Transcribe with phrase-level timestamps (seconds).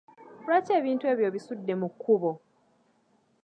[0.43, 2.31] Lwaki ebintu ebyo obisudde mu kkubo?